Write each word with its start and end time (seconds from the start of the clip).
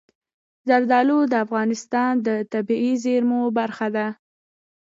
زردالو 0.67 1.19
د 1.31 1.33
افغانستان 1.45 2.11
د 2.27 2.29
طبیعي 2.53 2.93
زیرمو 3.03 3.41
برخه 3.57 3.87
ده. 3.95 4.07